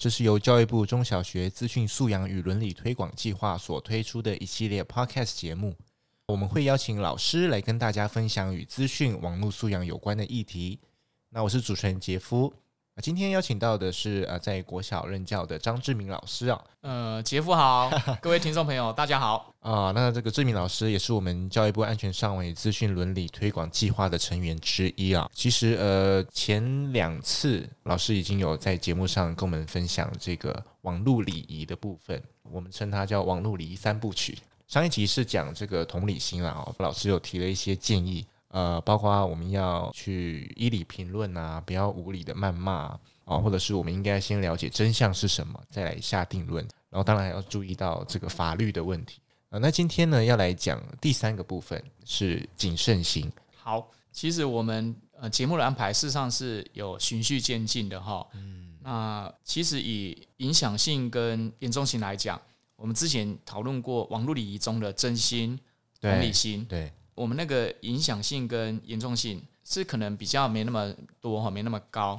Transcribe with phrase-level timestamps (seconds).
[0.00, 5.76] 这是由教育部中小学资讯素养与伦理推广计划所推出的一系列 Podcast 节目。
[6.28, 10.80] 我们会邀请老师来跟大家分享与资讯网络素养有关的议题。
[11.28, 12.50] 那我是主持人杰夫。
[13.00, 16.60] 今天邀请到的是呃，在国小任教的张志明老师啊。
[16.82, 19.90] 呃，杰夫好， 各位听众朋友大家好啊。
[19.94, 25.28] 那这个志明老师也是我们教育部安全上网与资讯伦理推广计划的成员之一啊。
[25.32, 34.38] 其实呃，前两次老师已经有在节目上跟我们分享这个网络礼仪的部分，我们称它叫网络礼仪三部曲。
[34.66, 38.26] 上一集是讲这个同理心啊，老师有提了一些建议。
[38.50, 46.66] 呃，包括我们要去依理评论啊，不要无理的谩骂啊，或者是我们应该先了解真相是什么，再来下定论。
[46.90, 49.58] 然后当然还要注意到这个法律的问题啊。
[49.58, 53.30] 那今天呢，要来讲第三个部分是谨慎心。
[53.54, 58.26] 好，其实我们呃节目的安排事实上是有循序渐进的哈。
[58.34, 62.40] 嗯，那其实以影响性跟严重性来讲，
[62.74, 65.56] 我们之前讨论过网络礼仪中的真心、
[66.00, 66.92] 同理心，对。
[67.20, 70.90] 对我们那个影响性跟严重性是可能比较没那么
[71.20, 72.18] 多哈，没那么高。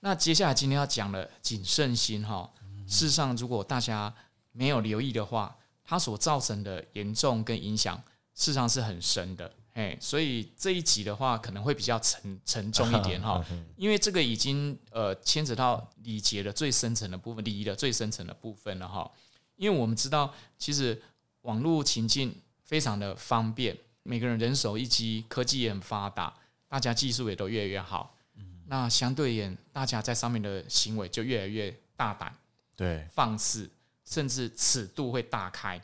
[0.00, 2.50] 那接下来今天要讲的谨慎心哈，
[2.86, 4.14] 事实上如果大家
[4.52, 7.96] 没有留意的话，它所造成的严重跟影响，
[8.34, 9.50] 事实上是很深的。
[9.72, 13.42] 哎，所以这一集的话可能会比较沉沉重一点哈，
[13.76, 19.10] 因为这个已经呃牵扯到礼节的最深层的部分，礼仪的最深层的部分了哈。
[19.56, 21.00] 因为我们知道，其实
[21.42, 23.74] 网络情境非常的方便。
[24.04, 26.34] 每个人人手一机，科技也很发达，
[26.68, 28.16] 大家技术也都越来越好。
[28.36, 32.34] 嗯、那相对而言，大家在上面的行为就越来越大胆，
[32.74, 33.70] 对，放肆，
[34.04, 35.78] 甚至尺度会大开。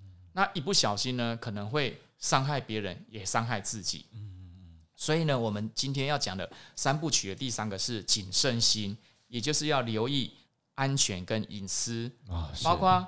[0.00, 4.06] 嗯、那一不小心呢，可能会伤害别人，也伤害自己。
[4.12, 8.96] 嗯、所以呢，我们今天要讲的三部曲的第三个是谨慎心，
[9.28, 10.32] 也就是要留意
[10.74, 13.06] 安全跟隐私，哦、包括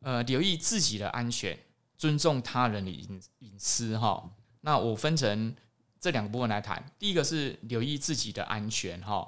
[0.00, 1.58] 呃留意自己的安全。
[2.04, 5.56] 尊重他人的隐隐私哈，那我分成
[5.98, 6.84] 这两个部分来谈。
[6.98, 9.26] 第一个是留意自己的安全哈，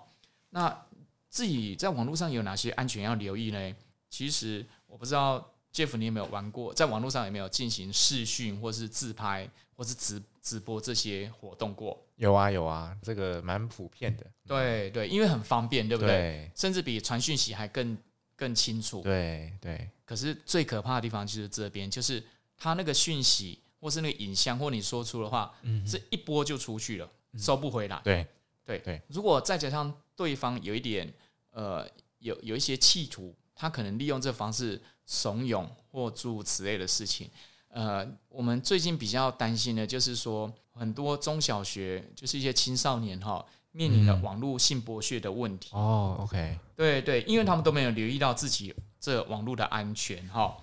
[0.50, 0.84] 那
[1.30, 3.74] 自己在网络上有哪些安全要留意呢？
[4.10, 11.98] 其实我不知道 Jeff 你有没有玩过，在网络上有没有进行视讯或是自拍或是直直播这些活动过？
[12.16, 14.26] 有啊有啊，这个蛮普遍的。
[14.46, 16.10] 对对，因为很方便，对不对？
[16.10, 17.96] 对，甚至比传讯息还更
[18.36, 19.00] 更清楚。
[19.00, 19.88] 对对。
[20.04, 22.22] 可是最可怕的地方就是这边，就是。
[22.56, 28.00] 他那个讯息，或是那个影像，或你说出的话，嗯，是一波就出去了，嗯、收不回来。
[28.02, 28.26] 对
[28.64, 31.12] 对对，如果再加上对方有一点，
[31.50, 37.30] 呃，有有一些企图，他可能利用这方式怂恿或诸如此类的事情。
[37.68, 45.68] 呃，我们最近比较担心的，就是说很多中小学，就是一些青少年哈，面临的网络性剥削的问题。
[45.72, 50.56] 哦，OK，对对，因为他们都没有留意到自己这网络的安全哈。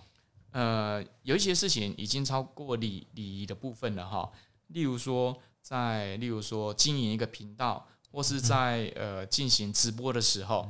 [0.53, 4.31] 呃，有一些事情已经超过礼礼仪的部分了哈，
[4.67, 10.69] 例如说，在例如说经营一个频道，或是在呃进行直播的时候，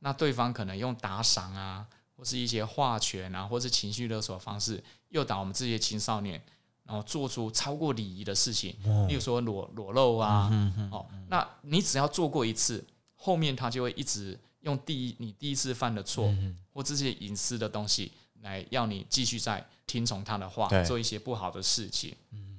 [0.00, 6.42] 那对方可能用打赏啊，或是一些话权啊，或是情绪勒索的方式诱导我们这些青少年，
[6.82, 10.50] 然后做出超过礼仪的事情，例如说裸裸露啊，
[10.90, 12.84] 哦，那你只要做过一次，
[13.14, 16.28] 后面他就会一直用第一你第一次犯的错，
[16.72, 18.10] 或这些隐私的东西。
[18.42, 22.14] 来要你继续在听从他的话，做一些不好的事情。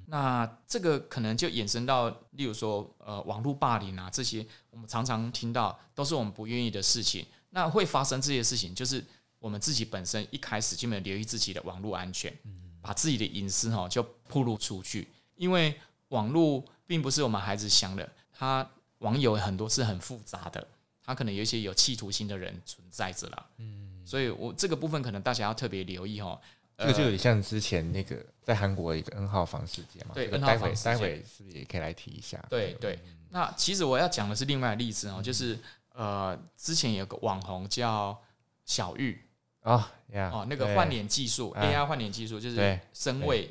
[0.06, 7.24] 那这个可能就衍生到，例如说，呃，网络霸凌啊，这些我们常常听到，都是我们不愿意的事情。
[7.50, 9.02] 那会发生这些事情，就是
[9.38, 12.32] 我们自己本身一开始就没有留意自己的网络安全，
[12.80, 15.08] 把自己的隐私哈就暴露出去。
[15.36, 15.74] 因为
[16.08, 18.68] 网络并不是我们孩子想的，他
[18.98, 20.68] 网友很多是很复杂的，
[21.02, 23.46] 他可能有一些有企图心的人存在着了。
[24.04, 26.40] 所以，我这个部分可能大家要特别留意哦。
[26.76, 30.12] 这个就有点像之前那个在韩国的一个 N 号房事件嘛。
[30.14, 32.44] 对，N 号房待会待会是不是也可以来提一下？
[32.50, 32.98] 对对。
[33.30, 35.56] 那其实我要讲的是另外的例子哦，就是
[35.92, 38.20] 呃，之前有个网红叫
[38.64, 39.20] 小玉
[39.62, 39.84] 哦，
[40.32, 43.48] 哦，那个换脸技术，AI 换脸技术就是声位。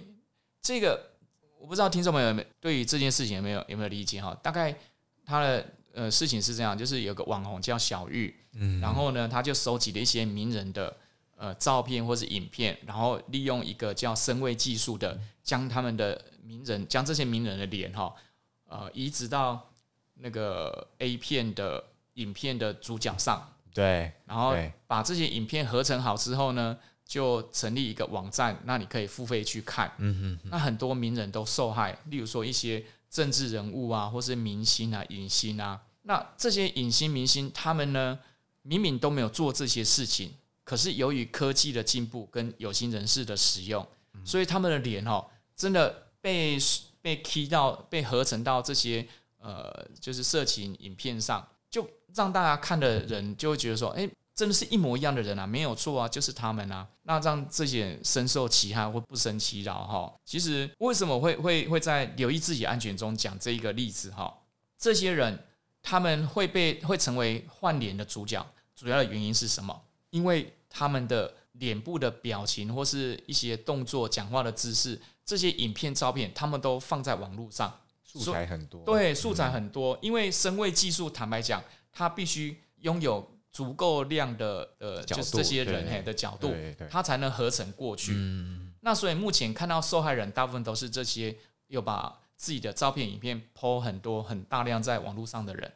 [0.62, 1.12] 这个
[1.60, 4.38] 我不知道听众朋友们对于这件事情有没有有没有理解哈？
[4.44, 4.76] 大概
[5.26, 5.66] 他的。
[5.94, 10.96] 呃，事情是这样，就是有个网红叫小玉，嗯，然后呢，他就收集了一些名人的
[11.38, 18.14] 呃照片或是影片，然后利用一个叫声位技术的，将他们的名人，将这些名人的脸哈，
[18.68, 19.70] 呃移植到
[20.16, 21.84] 那个 A 片的
[22.16, 23.50] 影片的主角上。
[23.74, 24.56] 对，然后
[24.86, 29.92] 把这些影片合成好之后呢，就成立一个网站，那你可以付费去看。
[29.98, 35.80] 嗯哼哼，那很多名人都受害，例如说一些政治人物啊，或是明星啊、影星啊。
[36.02, 38.18] 那这些影星、明星，他们呢，
[38.64, 40.34] 明明都没有做这些事情，
[40.64, 43.88] 可是由于科技的进步跟有心人士的使用，
[44.26, 45.26] 所以他们的脸哦，
[45.56, 46.58] 真的被
[47.02, 49.08] 被 key 到、被合成到这些
[49.38, 51.48] 呃，就是色情影片上。
[51.70, 56.88] 就让大家看的人就会觉得说，哎，真的是一模一样的人啊，没有错啊，就是他们啊。
[57.04, 60.14] 那让这些人深受其害或不生其扰哈。
[60.26, 64.34] 其实为什么会会会在留意自己安全中讲这一个例子哈？
[64.78, 65.38] 这些人
[65.82, 68.46] 他们会被会成为换脸的主角，
[68.76, 69.82] 主要的原因是什么？
[70.10, 77.80] 因为他们的脸部的表情或是一些动作、讲话的姿势，这些影片、照片，他们都放在网络上。
[78.04, 86.52] 素材很多，对，素材很多，因为身位技术，坦白讲，他必须拥有足够量的呃，就是这些人嘿的角度，
[86.90, 88.12] 他才能合成过去。
[88.82, 91.34] 那所以目前看到受害人大部分都是这些
[91.68, 95.72] 有把自己的照片、影片 po 很多、很大量在网络上的人。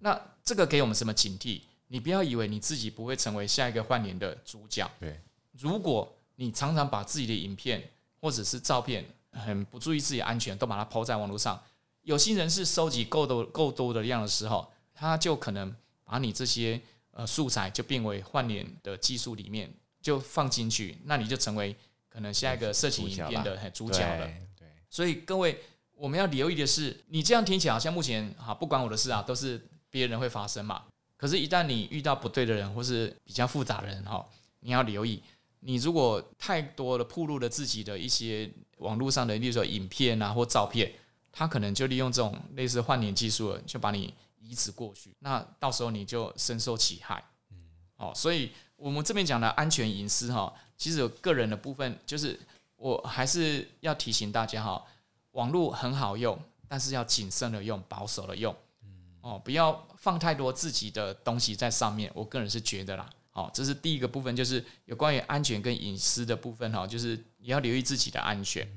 [0.00, 1.60] 那这个给我们什么警惕？
[1.88, 4.90] 你不要以为你自己不会成为下一个换脸的主角。
[4.98, 5.20] 对，
[5.52, 11.62] 如果你常常把自己的影片或者是照片，很不注意自己安全，都把它抛在网络上。
[12.00, 15.72] 有心人士收集够多够多的量的时候，他就可能
[16.02, 16.80] 把你这些
[17.12, 21.74] 呃素材就变为换脸的技术里面就放进去，那你就成为
[22.08, 24.26] 可能下一个色情影片的主角了。
[24.58, 25.58] 对，所以各位
[25.94, 30.82] 我们要留意的是，你这样听起来好像目前哈不关我的事啊，都是别人会发生嘛。
[31.16, 34.26] 可是，一旦你遇到不对的人或是比较复杂的人哈，
[34.58, 35.22] 你要留意。
[35.60, 40.92] 你如果太多的暴露了自己的一些网络上的，例如说影片啊或照片，
[41.30, 44.12] 他可能就利用这种类似换脸技术，就把你
[44.52, 47.24] 移植过去，那到时候你就深受其害。
[47.50, 47.56] 嗯，
[47.96, 52.38] 哦，所以我们这边讲的安全隐私哈，其实有个人的部分，就是
[52.76, 54.84] 我还是要提醒大家哈，
[55.30, 56.38] 网络很好用，
[56.68, 58.54] 但是要谨慎的用，保守的用。
[58.82, 63.08] 嗯哦，不要放太多自己的东西在上面，我个人是觉得啦。
[63.30, 68.68] 好，这是第一个部分，就是有关于安全跟隐私的部分哈，就是你要留意自己的安全，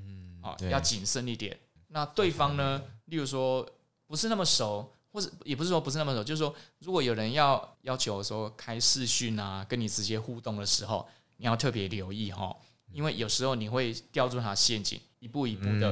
[0.41, 1.59] 好，要谨慎一点。
[1.87, 3.69] 那对方呢，例如说
[4.07, 11.07] 不是那么熟，或者也不是说不是那么熟，就是说如果有人要要求说开视讯啊，跟你直接互动的时候，
[11.37, 12.53] 你要特别留意哈，
[12.91, 15.91] 因为有时候你会掉入他陷阱，一步一步的，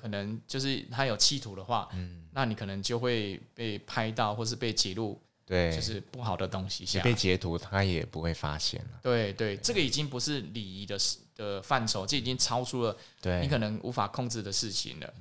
[0.00, 1.86] 可能就是他有企图的话，
[2.30, 5.20] 那你可能就会被拍到，或是被记录。
[5.44, 9.00] 对，就是不好的东西，被截图他也不会发现了。
[9.02, 10.96] 对对，这个已经不是礼仪的
[11.34, 12.96] 的范畴，这已经超出了
[13.42, 15.14] 你可能无法控制的事情了。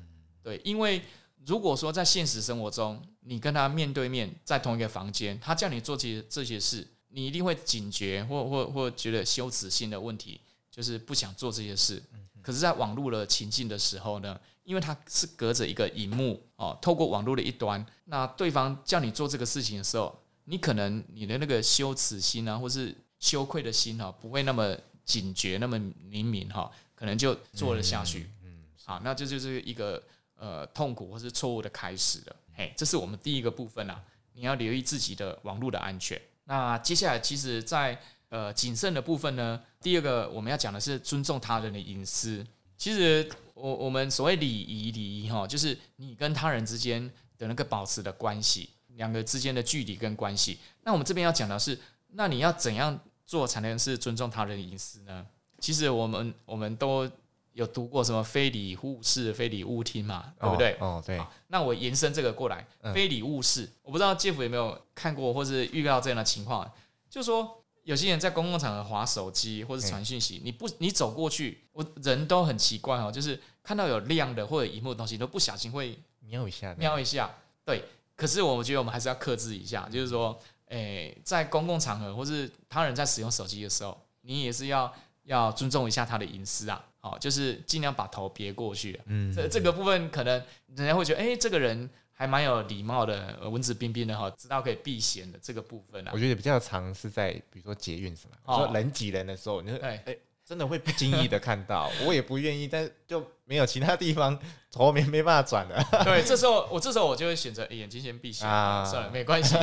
[0.43, 1.01] 对，因为
[1.45, 10.39] 如果说在现实生活中，你跟他面对面在同一个房间，他叫你做这些这些事，你一定会警觉或或或觉得羞耻心的问题，
[10.69, 12.01] 就是不想做这些事。
[12.41, 25.77] 可是，在网络的情境的时候呢，因为它是隔着一个荧幕哦，透过网络的一端，那对方叫你做这个事情的时候，你可能你的那个羞耻心啊，或是羞愧的心哈，不会那么警觉，那么
[26.09, 28.27] 灵敏哈，可能就做了下去。
[28.43, 30.01] 嗯，好，那这就是一个
[30.41, 32.35] 呃痛苦或是错误的开始了。
[32.57, 34.01] 嘿，这是我们第一个部分啊，
[34.33, 36.19] 你要留意自己的网络的安全。
[36.45, 42.43] 那接下来，其实在呃谨慎的部分呢，第二个我们要讲的是尊重他人的隐私。
[42.75, 46.99] 其实我我们所谓礼仪礼仪哈，就是你跟他人之间
[47.37, 48.71] 的那个保持的关系。
[48.97, 51.79] 两个之间的距离跟关系，那我们这边要讲的是，
[52.09, 55.25] 那你要怎样做才能是尊重他人的隐私呢？
[55.59, 57.09] 其实我们我们都
[57.53, 60.73] 有读过什么“非礼勿视，非礼勿听”嘛，对不对？
[60.79, 61.21] 哦，哦对。
[61.47, 66.69] 那我延伸这个过来，“非礼勿视”，我不知道 Jeff 有没有看过或是遇到这样的情况，
[67.09, 77.29] 就是说有些人在公共场合划手机或者传讯息，你不你走过去，我人都很奇怪哦，就是看到有亮的或者荧幕的东西，都不小心会瞄一下，瞄一下，
[77.65, 77.83] 对。
[78.15, 88.99] 可是我觉得我们还是要克制一下，就是说，诶，在公共场合或是他人在使用手机的时候，你也是要要尊重一下他的隐私啊，好，就是尽量把头别过去。
[89.05, 90.41] 嗯，这这个部分可能
[90.75, 96.11] 人家会觉得，哎，这个人还蛮有礼貌的，文质彬彬的哈，知道可以避嫌的这个部分啊。
[96.13, 100.17] 我觉得比较常是在比如说捷运什么，说人挤人的时候，你就，哎。
[100.43, 104.37] 真的会不经意的看到， 我也不愿意，但就没有其他地方
[104.69, 105.81] 头没没办法转的。
[106.03, 109.55] 对，这时候我这时候我就会选择眼睛先闭起来，啊、算了，没关系。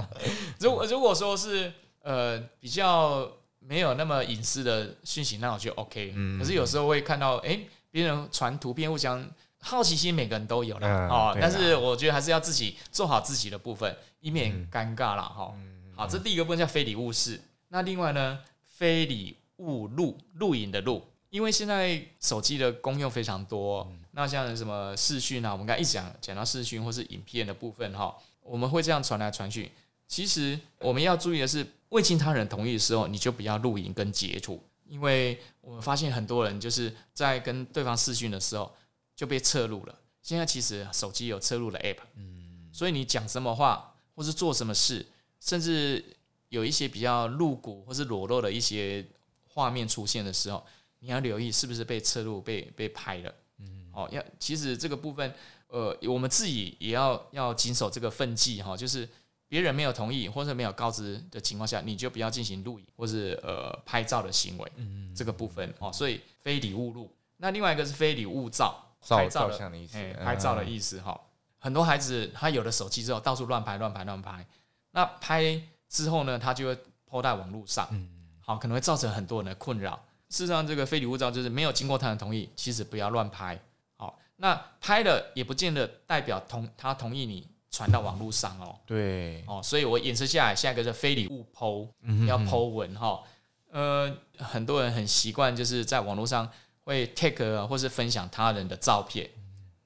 [0.58, 3.30] 如果如果说是呃比较
[3.70, 6.12] 没有那么隐私的讯息，那我就 OK。
[6.36, 7.56] 可是有时候会看到，哎，
[7.92, 9.24] 别人传图片，互相
[9.60, 11.38] 好奇心，每个人都有了哦。
[11.40, 15.54] 但是我觉得还是要自己做好自己的部分，以免尴尬了哈。
[15.94, 17.40] 好，这第一个部分叫非礼勿视。
[17.68, 23.88] 那另外呢，非礼勿录，录影的录，因为现在手机的功用非常多。
[24.10, 28.12] 那像什么视讯啊，我们刚才一讲讲到视讯或是影片的部分哈，
[28.42, 29.70] 我们会这样传来传去。
[30.08, 38.74] 其实我们要注意的是，未经他人同意的时候，你就不要录影跟截图，因为我们发现很多人就是在跟对方视讯的时候
[39.14, 39.98] 就被侧录了。
[40.22, 45.04] 现在其实手机有侧录的 app，嗯，所以你讲什么话或是做什么事，
[45.40, 46.04] 甚至
[46.48, 49.04] 有一些比较露骨或是裸露的一些
[49.48, 50.64] 画面出现的时候，
[51.00, 55.34] 你要留意是不是被侧录、被被拍了，嗯，哦，要其实这个部分，
[55.66, 59.08] 呃，我们自己也要要谨守这个分际哈，就是。
[59.50, 64.72] 别人没有同意或者没有告知的情况下，你就不要进行录影或是呃拍照的行为。
[64.76, 67.12] 嗯，这个部分哦，所以非礼勿录。
[67.38, 69.98] 那另外一个是非礼勿照，拍照的，的意思。
[69.98, 71.20] 欸、拍照的意思哈。
[71.58, 74.46] 很多孩子他有了手机之后，到处乱拍乱拍乱拍。
[74.92, 76.78] 那拍之后呢，他就会
[77.10, 77.88] po 在网络上。
[77.90, 80.00] 嗯，好，可能会造成很多人的困扰。
[80.28, 83.60] 事实上，这个非礼勿照就是没有经过他人同意，其实不要乱拍。
[83.96, 87.48] 好，那拍了也不见得代表同他同意你。
[87.70, 91.88] 传到网络上哦，对哦，所以我演示下来，下一个是非礼勿 po，
[92.26, 93.22] 要 po 文哈。
[93.70, 96.50] 呃，很多人很习惯就是在网络上
[96.82, 99.30] 会 take 或是分享他人的照片，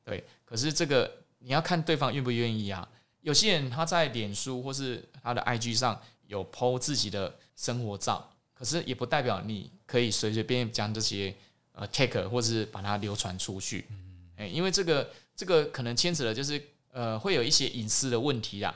[0.03, 0.25] 对。
[0.47, 2.89] 可是这个你要看对方愿不愿意啊。
[3.21, 11.35] 有些人他在脸书或是他的 IG 上有 po 自己的生活照，可是也不代表你可以随随便便将这些
[11.73, 13.87] 呃 take 或是把它流传出去。
[14.37, 16.71] 哎，因为这个这个可能牵扯的就是。
[16.95, 18.73] 呃，会有一些隐私的问题啦。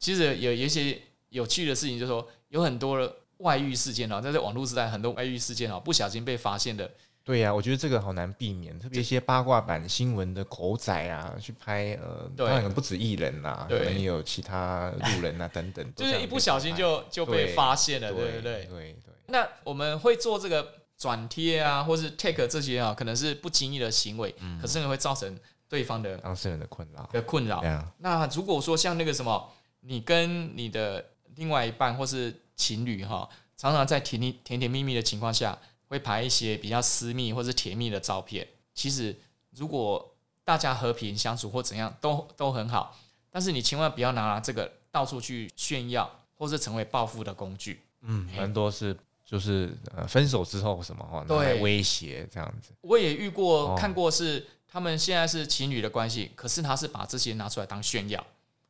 [0.00, 2.98] 其实有有一些有趣的事情，就是说有很多
[3.38, 6.90] 外遇事件啊，在这网络时代，很多外遇事件啊，不小心被发现的。
[7.22, 18.64] 对呀、啊，我觉得这个好难避免，特别一些八卦版新闻的狗仔啊，去拍呃，当然不止艺人啦，对可能有其他路人啊等等，就是一不小心就就被发现了，对不对？
[18.64, 18.66] 对
[19.04, 19.14] 对。
[19.26, 20.66] 那我们会做这个
[20.98, 25.38] 转贴啊，或是 take 这些啊，可能是不经意的行为，嗯、可是呢会造成。
[25.70, 27.62] 对方的当事人的困扰的困扰。
[27.98, 29.48] 那如果说像那个什么，
[29.82, 38.44] 你跟你的另外一半或是情侣哈，常常在甜甜甜蜜蜜的情况下，会拍一些比较私密或是甜蜜的照片。
[38.74, 39.16] 其实
[39.52, 40.12] 如果
[40.44, 42.98] 大家和平相处或怎样都都很好，
[43.30, 47.80] 但是你千万不要拿这个到处去炫耀，或是成为报复的工具。
[48.00, 52.72] 嗯，很多是就是呃分手之后什么哈，拿来威胁这样子。
[52.80, 54.44] 我也遇过看过是。
[54.72, 58.24] 他们现在是情侣的关系，可是他是把这些拿出来当炫耀，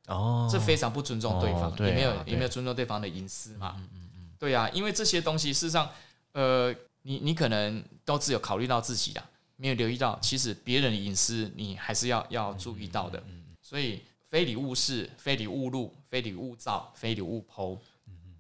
[0.07, 5.90] 哦，这非常不尊重对方，也没有也没有尊重对方的隐私嘛，嗯嗯嗯，对啊，因为这些东西事实上，
[6.33, 9.23] 呃，你你可能都只有考虑到自己的，
[9.57, 13.23] 没有留意到，其实别人的隐私你还是要要注意到的，
[13.61, 17.78] 所以非礼勿视，非礼勿录，非礼勿照，非礼勿 po，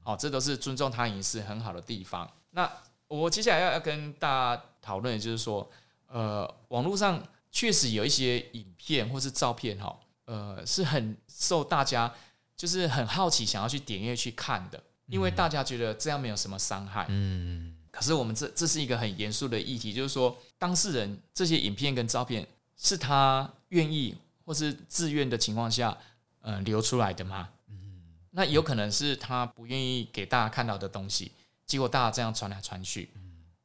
[0.02, 2.26] 好，这都是尊重他隐私很好的地方。
[2.52, 2.70] 那
[3.06, 5.70] 我接下来要要跟大家讨论的就是说，
[6.06, 7.22] 呃，网络上。
[7.52, 12.14] 确实有一些影片或是照片哈，呃，是很受大家
[12.56, 17.06] 就是很好奇想要去点阅去看的，因为大家觉得这样没有什么伤害。
[17.08, 17.76] 嗯。
[17.90, 24.14] 可是我们这这是一个很严肃的议题，就是说当事人这些影片跟照片是他愿意
[24.44, 25.98] 或是自愿的情况下，
[26.42, 27.48] 呃，流出来的吗？
[27.68, 28.00] 嗯。
[28.30, 31.32] 那有可能是他不愿意给大家看到的东西，
[31.66, 33.10] 结果大家这样传来传去。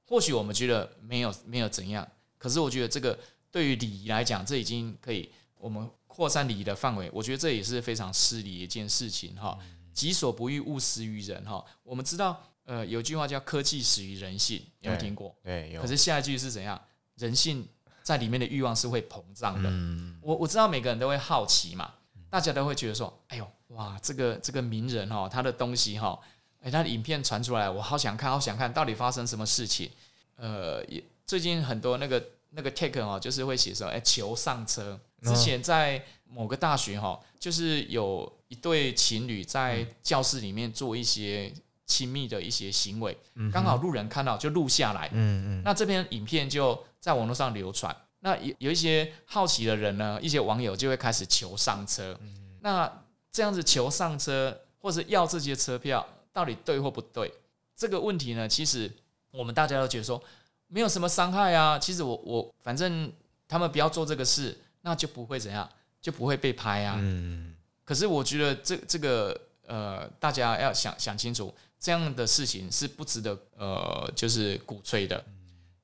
[0.07, 2.07] 或许我们觉得没有没有怎样，
[2.39, 3.17] 可是我觉得这个。
[3.55, 7.09] 对于礼仪来讲，这已经可以我们扩散礼仪的范围。
[7.13, 9.57] 我觉得这也是非常失礼的一件事情哈。
[9.93, 11.63] 己所不欲，勿施于人哈。
[11.81, 15.33] 我们知道，呃，有句话叫“科技始于人性”，有没有听过？
[15.41, 15.81] 对，有。
[15.81, 16.77] 可是下一句是怎样？
[17.15, 17.65] 人性
[18.03, 19.69] 在里面的欲望是会膨胀的。
[19.71, 20.19] 嗯。
[20.21, 21.93] 我我知道每个人都会好奇嘛，
[22.29, 26.19] 大家都会觉得说：“哎呦，哇，这个这个名人哈，他的东西哈，
[26.59, 29.89] 哎，他的影片传出来，我好想看，好想看，到底发生什么事情？”
[30.35, 32.21] 呃，也最近很多那个。
[32.55, 34.97] 那个 take 哈，就是会写说，哎，求上车。
[35.21, 41.51] 之前在某个大学哈，就是有一对情侣在教室里面做一些
[41.85, 43.17] 亲密的一些行为，
[43.51, 45.09] 刚好路人看到就录下来。
[45.11, 45.61] 嗯嗯。
[45.65, 47.95] 那这篇影片就在网络上流传。
[48.19, 52.17] 那有有一些好奇的人呢，一些网友就会开始求上车。
[52.61, 52.91] 那
[53.31, 57.33] 这样子求上车或者要这些车票，到底对或不对？
[57.75, 58.91] 这个问题呢，其实
[59.31, 60.21] 我们大家都觉得说。
[60.67, 63.11] 没有什么伤害啊，其实我我反正
[63.47, 65.69] 他们不要做这个事，那就不会怎样，
[66.01, 66.97] 就不会被拍啊。
[66.99, 67.55] 嗯。
[67.83, 75.23] 可是我觉得这这个呃，大家要想想清楚，这样的事情是不值得呃，就是鼓吹的，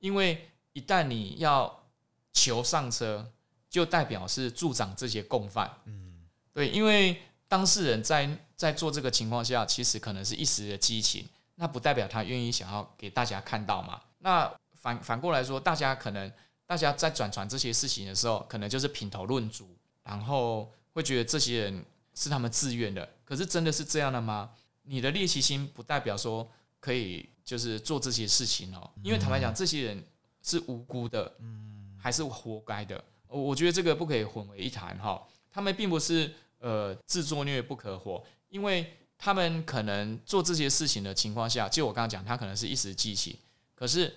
[0.00, 1.84] 因为一旦你要
[2.32, 3.30] 求上车，
[3.70, 5.70] 就代表是助长这些共犯。
[5.84, 11.24] 嗯，对，因为当事人在在做这个情况下，其实可能是一时的激情，
[11.54, 14.00] 那不代表他愿意想要给大家看到嘛。
[14.18, 16.30] 那反反过来说，大家可能
[16.66, 21.84] 大家在转传这些事情的时候，可能就是品头论足，然后会觉得这些人
[22.14, 23.08] 是他们自愿的。
[23.24, 24.50] 可是真的是这样的吗？
[24.82, 30.04] 你的猎奇心不代表说可以就是做这些事情哦，因为坦白讲，这些人
[30.42, 33.02] 是无辜的，嗯还是活该的？
[33.28, 35.22] 我我觉得这个不可以混为一谈哈。
[35.52, 43.38] 他们并不是呃自作孽不可活，因为他们可能做这些事情的情况下，就我刚刚讲，他可能是一时激情，
[43.76, 44.12] 可是。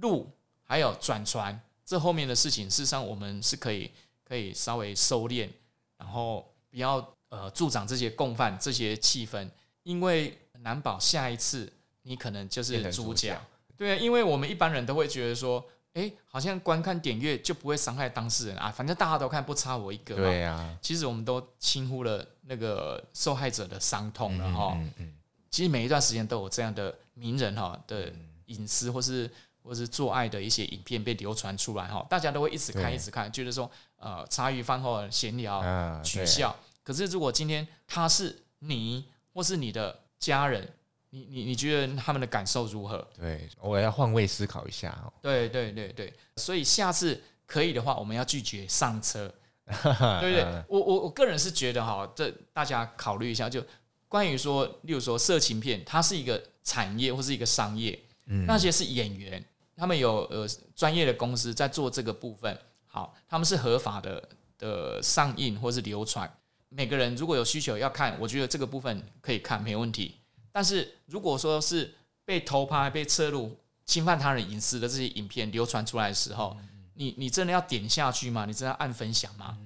[0.00, 0.30] 录
[0.62, 3.90] 还有转传，这后面的事情，事实上我们是可以
[4.24, 5.48] 可以稍微收敛，
[5.96, 9.48] 然后不要呃助长这些共犯这些气氛，
[9.84, 11.72] 因为难保下一次
[12.02, 13.40] 你可能就是主角。
[13.76, 20.16] 对啊，因为我们一般人都会觉得说，哎，好像观看点阅就不会伤害当事人啊，反正大家都看，不差我一个。
[20.16, 24.72] 对啊，其实我们都轻忽了那个受害者的伤痛了哈。
[24.76, 25.14] 嗯嗯。
[25.50, 28.12] 其实每一段时间都有这样的名人哈的
[28.46, 29.30] 隐私或是。
[29.66, 36.54] 或是做爱的一些影片被流传出来哈，大家都会一直看一直看，觉得说呃茶余饭后闲聊取笑。
[36.84, 39.04] 可是如果今天他是你
[39.34, 40.72] 或是你的家人，
[41.10, 43.04] 你你你觉得他们的感受如何？
[43.18, 45.12] 对，我要换位思考一下哦。
[45.20, 49.26] 对对对对，所以下次可以的话，我们要拒绝上车，
[49.66, 50.44] 对不对？
[50.68, 53.60] 我我我个人是觉得哈，这大家考虑一下，就
[54.06, 57.98] 关于说，例如说色情片，它是一个产业或是一个商业，
[58.46, 59.44] 那些是演员。
[59.76, 64.28] 他们有呃专业的公司在做这个部分，好，他们是合法的
[64.58, 66.30] 的上映或是流传。
[66.68, 70.16] 每个人如果有需求要看，我觉得这个部分可以看没问题。
[70.50, 76.56] 但是如果说是被偷拍、被侧录、侵犯他人隐私的这些影片流传出来的时候，
[76.94, 78.46] 你你真的要点下去吗？
[78.46, 79.56] 你真的要按分享吗？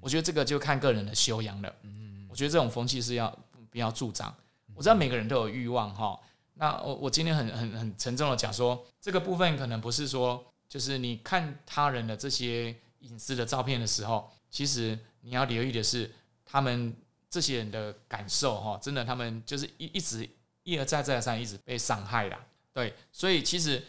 [0.00, 1.72] 我觉得这个就看个人的修养了。
[2.28, 3.34] 我觉得这种风气是要
[3.70, 4.34] 不要助长？
[4.74, 6.18] 我知道每个人都有欲望哈。
[6.60, 16.12] 那我我今天很很很沉重的讲说，这个部分可能不是说，就是你看他人的这些隐私的照片的时候，其实你要留意的是
[16.44, 16.94] 他们
[17.30, 20.28] 这些人的感受哈，真的他们就是一一直
[20.62, 22.38] 一而再再而三一直被伤害啦，
[22.74, 23.82] 对，所以其实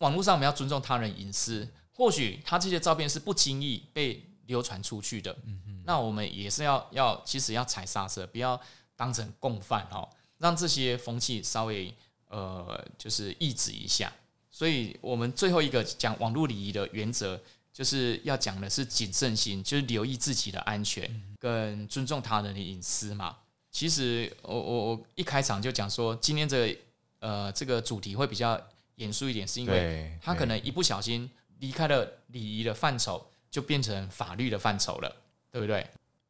[0.00, 8.60] 网络上我们要尊重他人隐私，或许他这些照片是不经意被流传出去的，嗯那我们也是要要其实要踩刹车，不要
[8.94, 10.06] 当成共犯哦，
[10.36, 11.96] 让这些风气稍微。
[12.30, 14.12] 呃，就是抑制一下，
[14.50, 17.38] 所以我们最后一个讲网络礼仪的原则，
[17.72, 23.36] 就是要讲的是谨慎心，就是留意自己的安全跟尊重他人的隐私嘛。
[23.72, 26.80] 其实我我我一开场就讲说，今天这个
[27.18, 28.60] 呃这个主题会比较
[28.94, 35.16] 严肃一点，是因为他可能一不小心离开了礼仪的范畴，就变成法律的范畴了，
[35.50, 35.84] 对不对？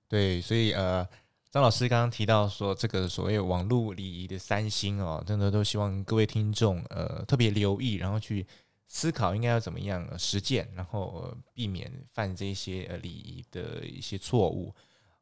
[0.08, 1.06] 对，所以呃。
[1.50, 8.46] 张老师刚刚提到说，这个所谓网络礼仪的三星哦，真的都希望各位听众呃特别留意，然后去
[8.86, 14.72] 思考应该要怎么样实践，然后避免犯这些呃礼仪的一些错误。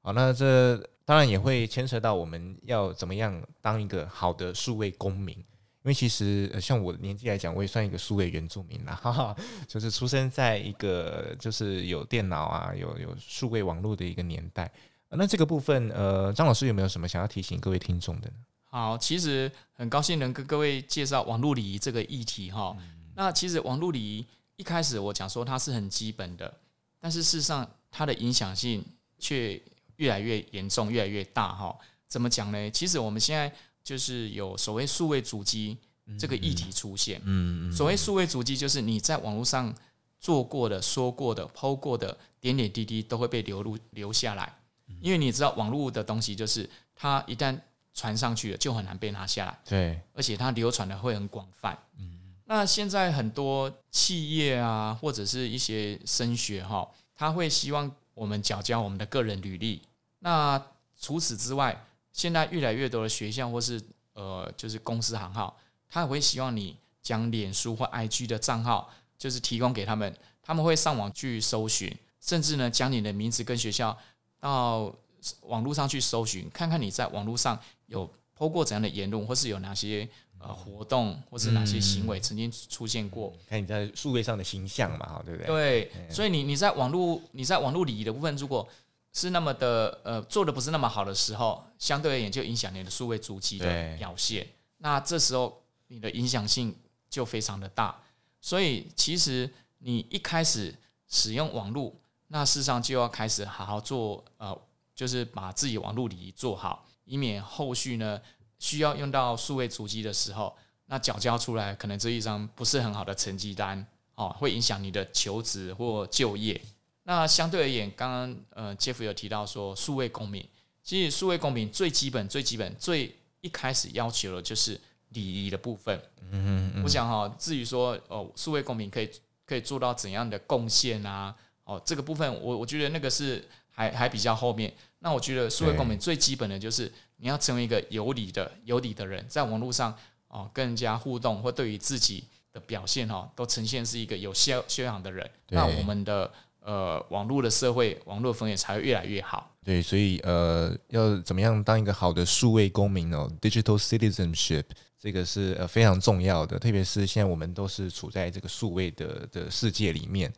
[0.03, 5.45] 好，那这当然也会牵扯到我们要怎么样当一个好的数位公民，因
[5.85, 9.37] 为其实像我的年纪来讲，我也算一个数位原住民啦，哈哈，
[9.67, 14.71] 就是出生在一个就是有电脑啊，有有数位网络的一个年代。
[15.11, 18.35] 那这个部分，呃，张老师有没有什么想要提醒各位听众的呢？
[18.65, 22.77] 好，其实很高兴能跟各位介绍网络礼仪这个议题哈。
[22.79, 26.53] 嗯、那其实网络礼仪一开始我讲说它是很基本的，
[27.01, 28.85] 但是事实上它的影响性
[29.19, 29.59] 却
[29.97, 31.75] 越来越严重，越来越大哈。
[32.07, 32.71] 怎么讲呢？
[32.71, 33.51] 其实我们现在
[33.83, 35.79] 就是有所谓数位主机
[36.19, 37.19] 这个议题出现。
[37.25, 37.73] 嗯嗯。
[37.73, 39.75] 所谓数位主机，就是你在网络上
[40.21, 44.58] 做过的、说过的、PO 过的点点滴滴，都会被流入留下来。
[45.01, 47.59] 因为你知道网络的东西，就是它一旦
[47.95, 49.59] 传上去了，就很难被拿下来。
[49.65, 51.77] 对，而且它流传的会很广泛。
[51.99, 59.83] 嗯，那现在很多企业啊，或者是一些升学哈，他会希望我们缴交我们的个人履历。
[60.21, 60.61] 那
[61.01, 63.81] 除此之外，现在越来越多的学校或是
[64.15, 65.57] 呃，就是公司行号，
[65.89, 73.97] 他也会希望你将脸书或 IG 的账号，就是提供给他们，他们会上网去搜寻，甚至呢，将你的名字跟学校。
[74.41, 74.95] 到
[75.43, 83.33] 网络上去搜寻，看看你在网络上有 PO 过怎样的言论，或是有哪些呃活动，或是哪些行为曾经出现过。
[83.49, 85.47] 看你在数位上的形象嘛，对不对？
[85.47, 88.67] 对，所以你你在网络你在网络礼仪的部分，如果
[89.13, 94.47] 是那么的呃做的不是那么好的时候，相对而言就影响你的数位足迹的表现。
[94.79, 96.73] 那这时候你的影响性
[97.11, 98.01] 就非常的大。
[98.41, 100.73] 所以其实你一开始
[101.09, 101.93] 使用网络，
[102.29, 104.57] 那事实上就要开始好好做呃，
[104.95, 108.21] 就是把自己网络礼仪做好，以免后续呢
[108.59, 110.55] 需要用到数位足迹的时候，
[110.87, 116.61] 那缴交出来可能这一张不是很好的成绩单哦，会影响你的求职或就业。
[117.05, 120.47] 那相对而言，刚刚呃，Jeff 有提到说，数位公民，
[120.83, 124.79] 其实数位公民最基本、最基本、最一开始要求的就是
[125.11, 125.99] 礼仪的部分。
[126.31, 129.11] 嗯嗯，我想哈，至于说哦，数位公民可以
[129.47, 131.35] 可以做到怎样的贡献啊？
[131.69, 134.73] 哦，这个部分我我觉得那个是还还比较后面。
[135.01, 139.95] 那我觉得数位公民最基本的就是你要成为一个有理的、有理的人，在网络上
[140.29, 145.31] 哦跟人家互动，或对于自己的表现哈，都呈现是一个有修修养的人。
[145.51, 146.33] 那我们的。
[146.61, 149.57] 呃，网络的社会，网络风险才会越来越好。
[149.65, 154.65] 对，所以呃，要怎么样当一个好的数位公民哦？Digital citizenship
[154.99, 160.31] 这个是呃非常重要的，特别是现在我们都是处在这个数位的的世界里面，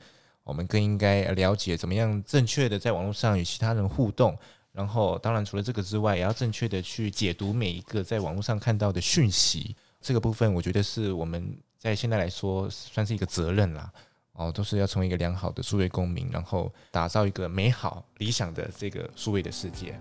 [0.44, 4.37] 我们更应该了解怎么样正确的在网络上与其他人互动。
[4.72, 9.74] 然后，当然除了这个之外，也要正确的去解读每一个在网络上看到的讯息。
[10.00, 13.92] 这个部分，我觉得是我们在现在来说算是一个责任啦。
[14.35, 20.00] 哦，都是要成为一个良好的数位公民，然后打造一个美好理想的这个数位的世界。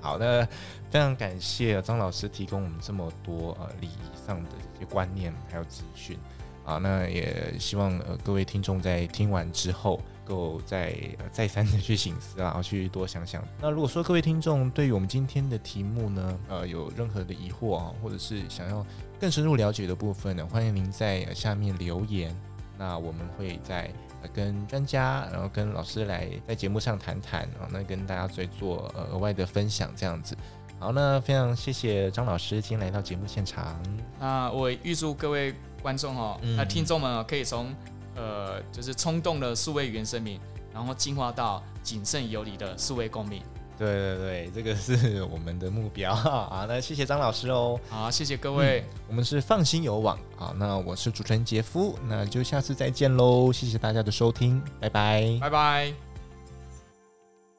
[0.00, 0.48] 好的，
[0.90, 6.18] 非常感谢张老师提供我们这么多呃礼仪上的这些观念还有资讯
[6.66, 6.78] 啊。
[6.82, 10.94] 那也希望呃各位听众在听完之后，够再、
[11.32, 13.42] 再三的去醒思啊，然后去多想想。
[13.62, 18.84] 那如果说各位听众对于我们今天的题目呢，呃有任何的疑惑啊，或者是想要
[19.18, 22.36] 更深入了解的部分呢，欢迎您在下面留言。
[22.78, 23.90] 那我们会再
[24.34, 30.36] 跟专家，然后跟老师来在节目上谈谈，然后那跟大家再做呃额外的分享这样子。
[30.78, 33.82] 好，那非常谢谢张老师今天来到节目现场。
[34.20, 37.74] 那我预祝各位观众哦，那、嗯、听众们可以从
[38.14, 40.38] 呃就是冲动的数位原生民，
[40.74, 43.42] 然后进化到谨慎有礼的数位公民。
[43.78, 46.64] 对对对，这个是我们的目标 啊！
[46.66, 47.78] 那谢谢张老师哦。
[47.90, 48.80] 好，谢谢各位。
[48.80, 50.54] 嗯，我们是放心有网啊。
[50.56, 53.52] 那我是主持人杰夫，那就下次再见喽。
[53.52, 55.92] 谢谢大家的收听，拜拜，拜拜。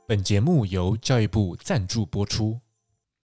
[0.08, 2.60] 本节目由教育部赞助播出。